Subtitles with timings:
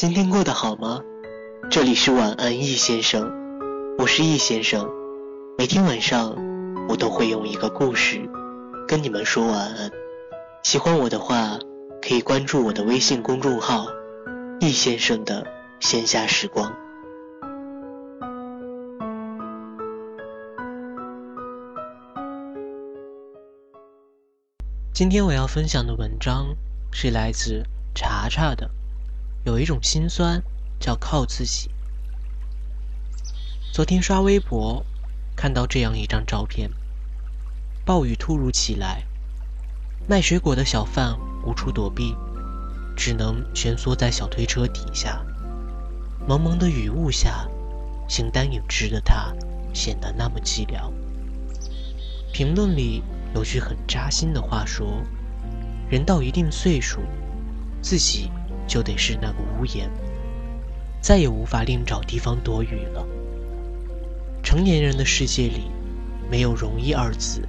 [0.00, 1.02] 今天过得好吗？
[1.70, 3.30] 这里是晚安易先生，
[3.98, 4.88] 我是易先生。
[5.58, 6.34] 每天晚上
[6.88, 8.26] 我都会用一个故事
[8.88, 9.90] 跟你们说晚安。
[10.62, 11.58] 喜欢我的话，
[12.00, 13.88] 可以关注我的微信公众号
[14.58, 15.46] “易先生的
[15.80, 16.74] 闲暇时光”。
[24.94, 26.46] 今天我要分享的文章
[26.90, 27.62] 是来自
[27.94, 28.66] 查查的。
[29.44, 30.42] 有一种心酸，
[30.78, 31.70] 叫靠自己。
[33.72, 34.84] 昨天刷微博，
[35.34, 36.70] 看到这样一张照片：
[37.84, 39.02] 暴雨突如其来，
[40.06, 42.14] 卖水果的小贩无处躲避，
[42.94, 45.24] 只能蜷缩在小推车底下。
[46.28, 47.48] 蒙蒙的雨雾下，
[48.06, 49.32] 形单影只的他
[49.72, 50.92] 显得那么寂寥。
[52.30, 53.02] 评论里
[53.34, 55.02] 有句很扎心的话说
[55.88, 57.00] ：“人到一定岁数，
[57.80, 58.30] 自己。”
[58.70, 59.90] 就得是那个屋檐，
[61.00, 63.04] 再也无法另找地方躲雨了。
[64.44, 65.62] 成年人的世界里，
[66.30, 67.42] 没有容易二字。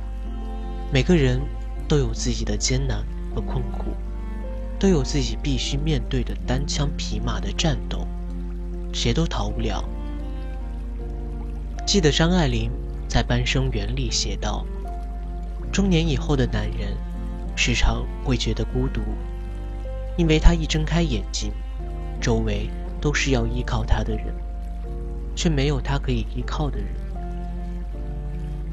[0.92, 1.40] 每个人
[1.88, 3.06] 都有自己的艰难
[3.36, 3.96] 和困苦，
[4.80, 8.08] 都有自己必须面对的单枪匹马的战斗，
[8.92, 9.88] 谁都逃不了。
[11.86, 12.72] 记得张爱玲
[13.08, 14.66] 在《半生缘》里写道
[15.72, 16.98] ：“中年以后的男人，
[17.56, 19.02] 时常会觉得孤独。”
[20.18, 21.52] 因为他一睁开眼睛，
[22.20, 24.34] 周围都是要依靠他的人，
[25.36, 26.88] 却没有他可以依靠的人。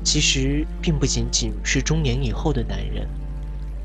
[0.04, 3.06] 其实，并不仅仅是中年以后的男人，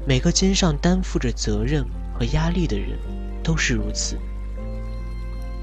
[0.07, 2.97] 每个肩上担负着责任和压力的人，
[3.43, 4.17] 都是如此。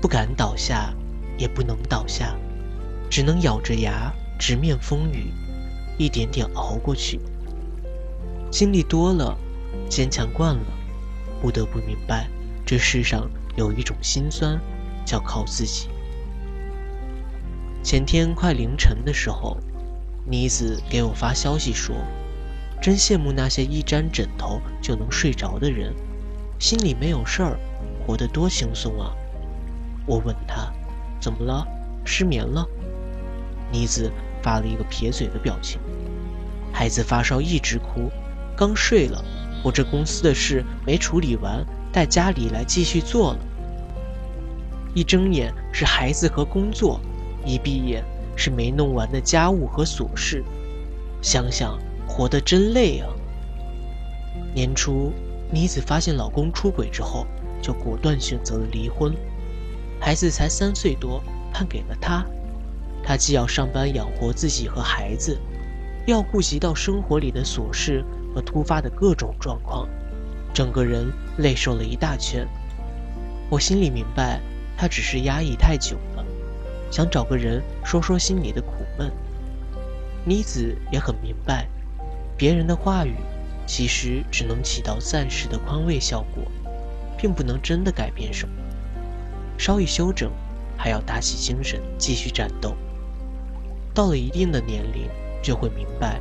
[0.01, 0.95] 不敢倒下，
[1.39, 2.37] 也不能倒下，
[3.09, 5.33] 只能咬着牙直面风雨，
[5.99, 7.21] 一点点熬过去。
[8.51, 9.37] 经历多了，
[9.89, 10.63] 坚强惯了。
[11.41, 12.29] 不得不明白，
[12.67, 14.61] 这世上有一种心酸，
[15.05, 15.89] 叫靠自己。
[17.83, 19.57] 前天快凌晨的时候，
[20.27, 21.97] 妮子给我发消息说
[22.81, 25.95] ：“真羡慕那些一沾枕头就能睡着的人，
[26.59, 27.59] 心里没有事儿，
[28.07, 29.13] 活得多轻松啊。”
[30.07, 30.71] 我问她
[31.19, 31.67] ：“怎么了？
[32.05, 32.67] 失眠了？”
[33.73, 34.13] 妮子
[34.43, 35.81] 发了一个撇嘴的表情
[36.73, 38.11] ：“孩子发烧一直哭，
[38.55, 39.25] 刚睡了。”
[39.63, 43.39] 我这公司的事没处理完，带家里来继续做了。
[44.95, 47.01] 一睁眼是孩子和工作，
[47.45, 48.05] 一闭眼
[48.37, 50.45] 是没弄完的家务和琐事。
[51.23, 51.79] 想想
[52.09, 53.09] 活得真累啊！
[54.55, 55.13] 年初，
[55.53, 57.27] 妮子发现老公出轨之后，
[57.61, 59.15] 就果断选择了离婚。
[60.01, 61.23] 孩子才三岁多，
[61.53, 62.25] 判给了他。
[63.03, 65.39] 他既要上班养活自己和孩子，
[66.07, 68.03] 又要顾及到生活里的琐事。
[68.35, 69.89] 和突发的各种状况，
[70.53, 72.47] 整个人累瘦了一大圈。
[73.49, 74.41] 我心里明白，
[74.77, 76.25] 他只是压抑太久了，
[76.91, 79.11] 想找个人说说心里的苦闷。
[80.25, 81.67] 妮子也很明白，
[82.37, 83.15] 别人的话语
[83.67, 86.45] 其实只能起到暂时的宽慰效果，
[87.19, 88.55] 并不能真的改变什么。
[89.59, 90.31] 稍一休整，
[90.77, 92.77] 还要打起精神继续战斗。
[93.93, 95.09] 到了一定的年龄，
[95.43, 96.21] 就会明白，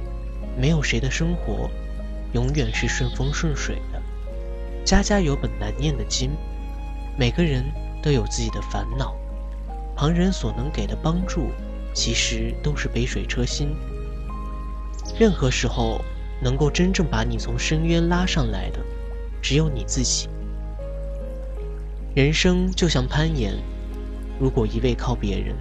[0.58, 1.70] 没有谁的生活。
[2.34, 4.01] 永远是顺风顺水的，
[4.85, 6.31] 家家有本难念的经，
[7.17, 7.63] 每个人
[8.03, 9.16] 都有自己的烦恼，
[9.95, 11.50] 旁人所能给的帮助，
[11.94, 13.75] 其实都是杯水车薪。
[15.19, 16.01] 任何时候，
[16.41, 18.79] 能够真正把你从深渊拉上来的，
[19.41, 20.29] 只有你自己。
[22.16, 23.53] 人生就像攀岩，
[24.40, 25.56] 如果一味靠别人，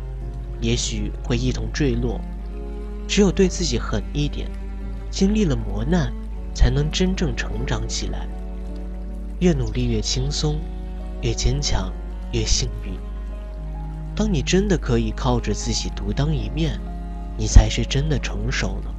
[0.61, 2.21] 也许会一同坠落。
[3.07, 4.51] 只有对自己狠一点，
[5.11, 6.13] 经历了磨难。
[6.59, 8.27] 才能真正成长起来。
[9.39, 10.59] 越努力越轻松，
[11.23, 11.93] 越坚强
[12.33, 12.95] 越幸运。
[14.17, 16.81] 当你真的可以靠着自己独当一面，
[17.37, 18.93] 你才是真的成熟了。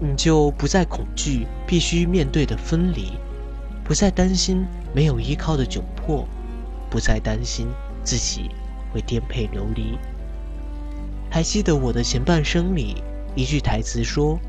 [0.00, 3.12] 你就不再恐惧必须面对的分离，
[3.84, 6.26] 不再担心没有依靠的窘迫，
[6.90, 7.68] 不再担心
[8.02, 8.50] 自己
[8.92, 9.96] 会颠沛流离。
[11.30, 13.00] 还记得我的前半生里
[13.36, 14.40] 一句台词说。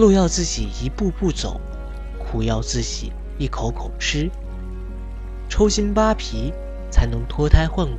[0.00, 1.60] 路要自己一步步走，
[2.18, 4.30] 苦要自己一口口吃，
[5.46, 6.54] 抽筋扒皮
[6.90, 7.98] 才能脱胎换骨。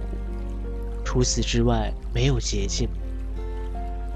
[1.06, 2.90] 除此之外，没有捷径。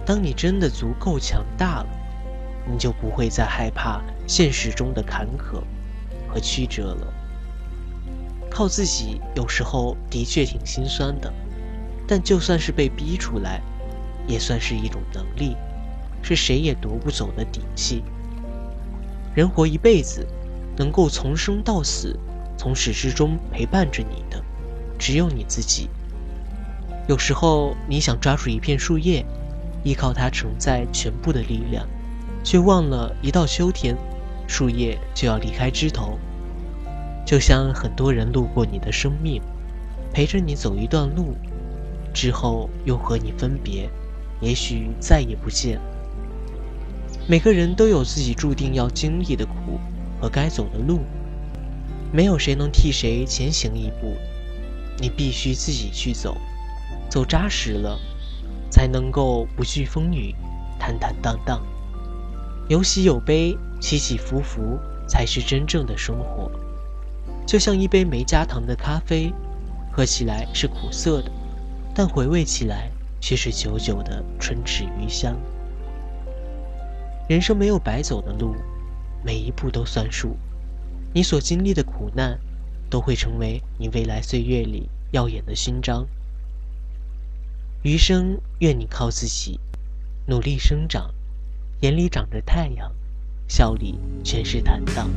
[0.03, 1.87] 当你真的足够强大了，
[2.67, 5.61] 你就不会再害怕现实中的坎坷
[6.27, 7.13] 和曲折了。
[8.49, 11.31] 靠自己有时候的确挺心酸的，
[12.07, 13.61] 但就算是被逼出来，
[14.27, 15.55] 也算是一种能力。
[16.25, 18.03] 是谁也夺不走的底气。
[19.35, 20.25] 人活一辈子，
[20.75, 22.17] 能够从生到死，
[22.57, 24.43] 从始至终陪伴着你的，
[24.97, 25.87] 只有你自己。
[27.07, 29.23] 有时候，你想抓住一片树叶，
[29.83, 31.85] 依靠它承载全部的力量，
[32.43, 33.95] 却忘了一到秋天，
[34.47, 36.17] 树叶就要离开枝头。
[37.23, 39.39] 就像很多人路过你的生命，
[40.11, 41.35] 陪着你走一段路，
[42.15, 43.87] 之后又和你分别，
[44.41, 45.79] 也许再也不见。
[47.27, 49.79] 每个人都有自己注定要经历的苦
[50.21, 50.99] 和该走的路，
[52.11, 54.15] 没有谁能替谁前行一步，
[54.99, 56.37] 你必须自己去走，
[57.09, 57.99] 走扎实了，
[58.69, 60.35] 才能够不惧风雨，
[60.77, 61.65] 坦坦荡荡。
[62.69, 64.77] 有喜有悲，起起伏伏，
[65.07, 66.51] 才是真正的生活。
[67.47, 69.33] 就像一杯没加糖的咖啡，
[69.91, 71.31] 喝起来是苦涩的，
[71.95, 75.35] 但回味起来却是久久的春齿余香。
[77.27, 78.55] 人生没有白走的路，
[79.23, 80.37] 每一步都算数。
[81.11, 82.39] 你所经历的苦难，
[82.87, 86.05] 都会成为你未来岁月里耀眼的勋章。
[87.81, 89.59] 余生，愿你靠自己，
[90.27, 91.11] 努力生长，
[91.81, 92.91] 眼里长着太阳，
[93.47, 95.09] 笑里全是坦荡。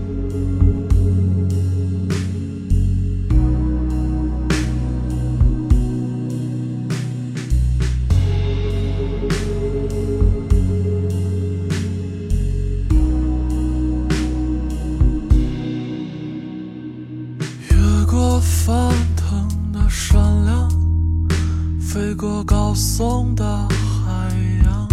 [22.19, 24.29] 个高耸的海
[24.65, 24.89] 洋，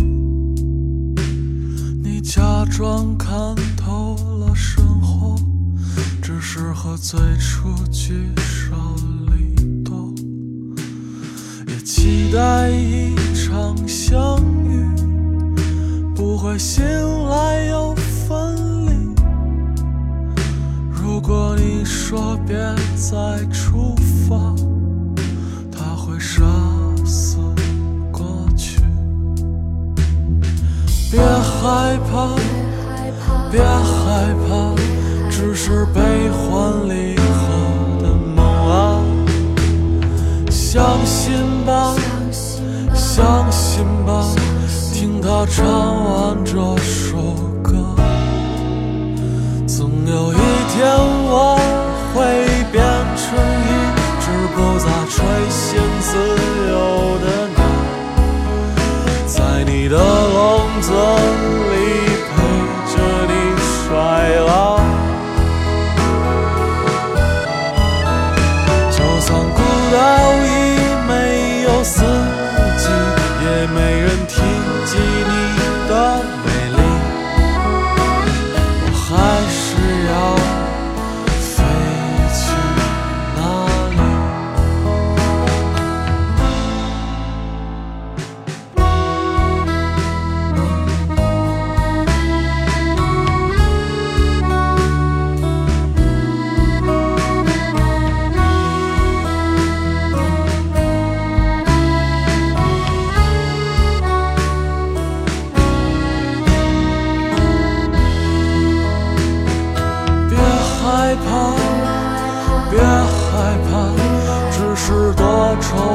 [2.04, 3.36] 你假装看
[3.76, 5.36] 透了生活，
[6.22, 8.76] 只是和最初聚少
[9.26, 10.14] 离多，
[11.68, 14.88] 也期待一场相遇，
[16.14, 16.86] 不会醒
[17.28, 18.56] 来又分
[18.86, 19.16] 离。
[20.92, 22.56] 如果你说别
[22.96, 23.96] 再出
[24.30, 24.55] 发，
[31.66, 32.30] 害怕，
[33.52, 34.76] 别害怕，
[35.32, 37.24] 只是悲欢离合
[38.04, 39.02] 的梦啊！
[40.52, 41.34] 相信
[41.66, 41.96] 吧，
[42.94, 44.28] 相信吧，
[44.94, 46.54] 听他唱完这
[46.84, 47.18] 首
[47.64, 47.74] 歌，
[49.66, 50.38] 总有一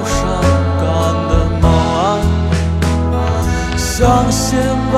[0.05, 0.19] 伤
[0.81, 0.82] 感
[1.29, 1.65] 的马
[3.77, 4.58] 相信
[4.93, 4.94] 吧，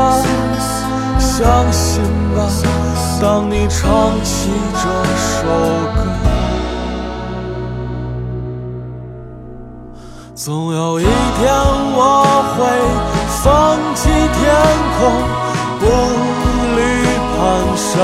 [1.19, 2.03] 相信
[2.35, 2.37] 吧，
[3.21, 3.81] 当你唱
[4.23, 4.85] 起这
[5.17, 5.43] 首
[5.97, 5.99] 歌，
[10.35, 11.11] 总有一天
[11.95, 11.99] 我
[12.57, 12.59] 会
[13.43, 13.45] 放
[13.95, 14.41] 弃天
[14.99, 15.01] 空，
[15.81, 15.83] 步
[16.77, 16.79] 履
[17.37, 17.41] 蹒
[17.77, 17.97] 跚，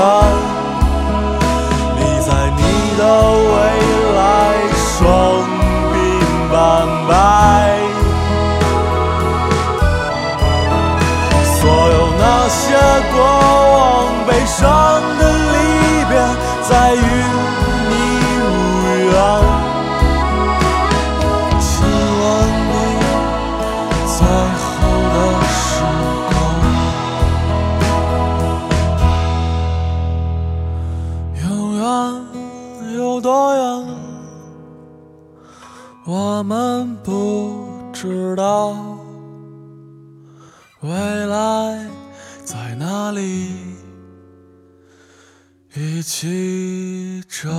[36.59, 38.75] 们不知道。
[40.81, 40.89] 未
[41.27, 41.87] 来。
[42.43, 43.77] 在哪里？
[45.75, 47.49] 一起找。